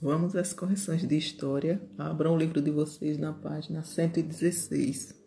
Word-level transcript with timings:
Vamos 0.00 0.36
às 0.36 0.52
correções 0.52 1.06
de 1.06 1.16
história. 1.16 1.80
Abram 1.96 2.34
o 2.34 2.38
livro 2.38 2.60
de 2.60 2.70
vocês 2.70 3.16
na 3.16 3.32
página 3.32 3.82
116, 3.82 5.18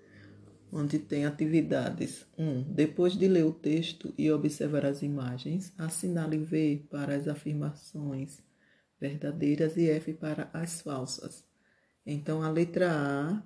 onde 0.71 0.99
tem 0.99 1.25
atividades. 1.25 2.27
1. 2.37 2.43
Um, 2.43 2.63
depois 2.71 3.13
de 3.13 3.27
ler 3.27 3.45
o 3.45 3.51
texto 3.51 4.13
e 4.15 4.31
observar 4.31 4.85
as 4.85 5.01
imagens, 5.01 5.73
assinale 5.75 6.37
V 6.37 6.85
para 6.87 7.15
as 7.15 7.27
afirmações 7.27 8.43
verdadeiras 8.99 9.75
e 9.75 9.89
F 9.89 10.13
para 10.13 10.51
as 10.53 10.81
falsas. 10.81 11.43
Então, 12.05 12.43
a 12.43 12.49
letra 12.49 12.91
A, 12.91 13.43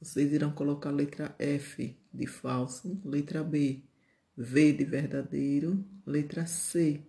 vocês 0.00 0.32
irão 0.32 0.52
colocar 0.52 0.88
a 0.88 0.92
letra 0.92 1.34
F 1.38 1.94
de 2.12 2.26
falso, 2.26 2.98
letra 3.04 3.44
B, 3.44 3.82
V 4.34 4.72
de 4.72 4.84
verdadeiro, 4.84 5.84
letra 6.06 6.46
C, 6.46 7.02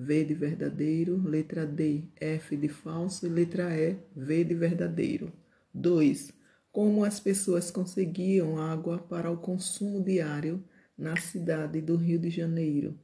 V 0.00 0.24
de 0.24 0.32
verdadeiro, 0.32 1.20
letra 1.28 1.66
D, 1.66 2.04
F 2.20 2.56
de 2.56 2.68
falso 2.68 3.26
e 3.26 3.28
letra 3.28 3.76
E, 3.76 3.96
V 4.14 4.44
de 4.44 4.54
verdadeiro. 4.54 5.32
2. 5.74 6.32
Como 6.70 7.04
as 7.04 7.18
pessoas 7.18 7.68
conseguiam 7.68 8.58
água 8.58 8.98
para 8.98 9.28
o 9.28 9.36
consumo 9.36 10.00
diário 10.00 10.62
na 10.96 11.16
cidade 11.16 11.80
do 11.80 11.96
Rio 11.96 12.16
de 12.16 12.30
Janeiro? 12.30 12.96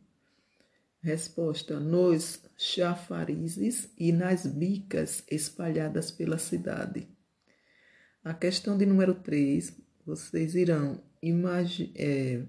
Resposta: 1.00 1.80
nos 1.80 2.41
chafarizes 2.56 3.92
e 3.98 4.12
nas 4.12 4.47
bicas 4.47 5.24
espalhadas 5.28 6.12
pela 6.12 6.38
cidade. 6.38 7.08
A 8.22 8.33
questão 8.33 8.78
de 8.78 8.86
número 8.86 9.16
3, 9.16 9.77
vocês 10.06 10.55
irão 10.55 11.02
imaginar. 11.20 11.91
É, 11.97 12.45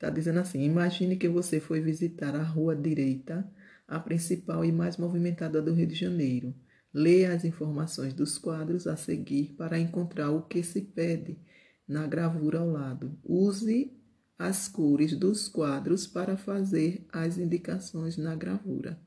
tá 0.00 0.10
dizendo 0.10 0.40
assim: 0.40 0.64
imagine 0.64 1.14
que 1.14 1.28
você 1.28 1.60
foi 1.60 1.80
visitar 1.80 2.34
a 2.34 2.42
rua 2.42 2.74
direita 2.74 3.48
a 3.86 3.98
principal 3.98 4.64
e 4.64 4.72
mais 4.72 4.96
movimentada 4.96 5.60
do 5.60 5.72
Rio 5.72 5.86
de 5.86 5.94
Janeiro. 5.94 6.54
Leia 6.92 7.32
as 7.32 7.44
informações 7.44 8.14
dos 8.14 8.38
quadros 8.38 8.86
a 8.86 8.96
seguir 8.96 9.54
para 9.56 9.78
encontrar 9.78 10.30
o 10.30 10.42
que 10.42 10.62
se 10.62 10.80
pede 10.80 11.38
na 11.86 12.06
gravura 12.06 12.60
ao 12.60 12.70
lado. 12.70 13.18
Use 13.24 13.92
as 14.38 14.68
cores 14.68 15.16
dos 15.16 15.48
quadros 15.48 16.06
para 16.06 16.36
fazer 16.36 17.06
as 17.12 17.38
indicações 17.38 18.16
na 18.16 18.34
gravura. 18.34 18.98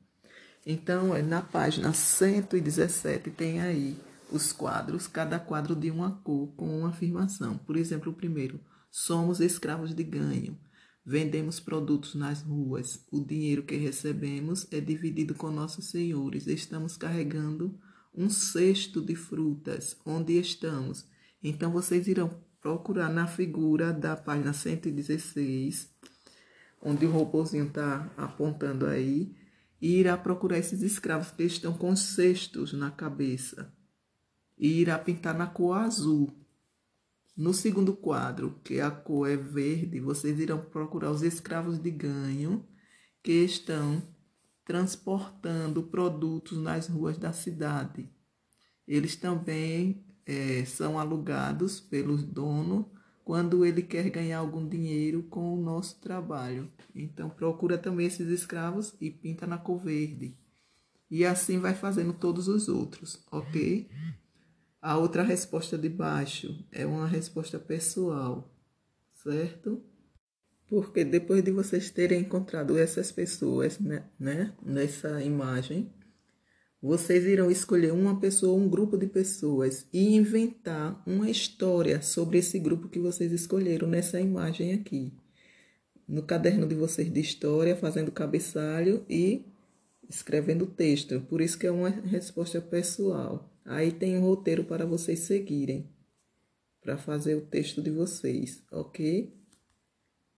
Então, 0.66 1.14
é 1.14 1.22
na 1.22 1.40
página 1.40 1.92
117 1.92 3.30
tem 3.30 3.60
aí 3.60 3.96
os 4.30 4.52
quadros, 4.52 5.06
cada 5.06 5.38
quadro 5.38 5.74
de 5.74 5.90
uma 5.90 6.12
cor 6.22 6.48
com 6.56 6.80
uma 6.80 6.90
afirmação. 6.90 7.56
Por 7.58 7.76
exemplo, 7.76 8.12
o 8.12 8.14
primeiro: 8.14 8.60
somos 8.90 9.40
escravos 9.40 9.94
de 9.94 10.04
ganho. 10.04 10.58
Vendemos 11.10 11.58
produtos 11.58 12.14
nas 12.14 12.42
ruas. 12.42 13.02
O 13.10 13.24
dinheiro 13.24 13.62
que 13.62 13.74
recebemos 13.76 14.70
é 14.70 14.78
dividido 14.78 15.34
com 15.34 15.50
nossos 15.50 15.86
senhores. 15.86 16.46
Estamos 16.46 16.98
carregando 16.98 17.80
um 18.14 18.28
cesto 18.28 19.00
de 19.00 19.14
frutas. 19.14 19.96
Onde 20.04 20.38
estamos? 20.38 21.06
Então 21.42 21.72
vocês 21.72 22.06
irão 22.08 22.38
procurar 22.60 23.08
na 23.08 23.26
figura 23.26 23.90
da 23.90 24.16
página 24.16 24.52
116, 24.52 25.90
onde 26.82 27.06
o 27.06 27.10
robôzinho 27.10 27.68
está 27.68 28.12
apontando 28.14 28.84
aí, 28.84 29.34
e 29.80 30.00
irá 30.00 30.14
procurar 30.14 30.58
esses 30.58 30.82
escravos 30.82 31.30
que 31.30 31.42
estão 31.42 31.72
com 31.72 31.96
cestos 31.96 32.74
na 32.74 32.90
cabeça. 32.90 33.72
E 34.58 34.78
irá 34.82 34.98
pintar 34.98 35.34
na 35.34 35.46
cor 35.46 35.78
azul. 35.78 36.30
No 37.38 37.54
segundo 37.54 37.94
quadro, 37.94 38.58
que 38.64 38.80
a 38.80 38.90
cor 38.90 39.30
é 39.30 39.36
verde, 39.36 40.00
vocês 40.00 40.40
irão 40.40 40.58
procurar 40.58 41.12
os 41.12 41.22
escravos 41.22 41.78
de 41.78 41.88
ganho 41.88 42.66
que 43.22 43.44
estão 43.44 44.02
transportando 44.64 45.84
produtos 45.84 46.58
nas 46.58 46.88
ruas 46.88 47.16
da 47.16 47.32
cidade. 47.32 48.10
Eles 48.88 49.14
também 49.14 50.04
é, 50.26 50.64
são 50.64 50.98
alugados 50.98 51.78
pelo 51.78 52.16
dono 52.16 52.90
quando 53.24 53.64
ele 53.64 53.82
quer 53.82 54.10
ganhar 54.10 54.38
algum 54.38 54.68
dinheiro 54.68 55.22
com 55.22 55.54
o 55.54 55.62
nosso 55.62 56.00
trabalho. 56.00 56.68
Então 56.92 57.30
procura 57.30 57.78
também 57.78 58.08
esses 58.08 58.26
escravos 58.26 58.96
e 59.00 59.12
pinta 59.12 59.46
na 59.46 59.58
cor 59.58 59.78
verde. 59.78 60.36
E 61.08 61.24
assim 61.24 61.60
vai 61.60 61.76
fazendo 61.76 62.12
todos 62.12 62.48
os 62.48 62.68
outros, 62.68 63.24
ok? 63.30 63.88
A 64.80 64.96
outra 64.96 65.24
resposta 65.24 65.76
de 65.76 65.88
baixo 65.88 66.64
é 66.70 66.86
uma 66.86 67.06
resposta 67.06 67.58
pessoal, 67.58 68.54
certo? 69.12 69.82
Porque 70.68 71.04
depois 71.04 71.42
de 71.42 71.50
vocês 71.50 71.90
terem 71.90 72.20
encontrado 72.20 72.78
essas 72.78 73.10
pessoas, 73.10 73.80
né, 73.80 74.04
né, 74.20 74.54
nessa 74.62 75.20
imagem, 75.20 75.92
vocês 76.80 77.24
irão 77.24 77.50
escolher 77.50 77.92
uma 77.92 78.20
pessoa, 78.20 78.56
um 78.56 78.68
grupo 78.68 78.96
de 78.96 79.08
pessoas 79.08 79.84
e 79.92 80.14
inventar 80.14 81.02
uma 81.04 81.28
história 81.28 82.00
sobre 82.00 82.38
esse 82.38 82.56
grupo 82.60 82.88
que 82.88 83.00
vocês 83.00 83.32
escolheram 83.32 83.88
nessa 83.88 84.20
imagem 84.20 84.74
aqui. 84.74 85.12
No 86.06 86.22
caderno 86.22 86.68
de 86.68 86.76
vocês 86.76 87.12
de 87.12 87.20
história, 87.20 87.74
fazendo 87.74 88.12
cabeçalho 88.12 89.04
e 89.10 89.44
escrevendo 90.08 90.66
texto. 90.66 91.20
Por 91.22 91.40
isso 91.40 91.58
que 91.58 91.66
é 91.66 91.70
uma 91.70 91.90
resposta 91.90 92.60
pessoal. 92.60 93.52
Aí 93.68 93.92
tem 93.92 94.16
um 94.16 94.22
roteiro 94.22 94.64
para 94.64 94.86
vocês 94.86 95.20
seguirem 95.20 95.94
para 96.80 96.96
fazer 96.96 97.34
o 97.34 97.44
texto 97.44 97.82
de 97.82 97.90
vocês, 97.90 98.64
ok? 98.72 99.37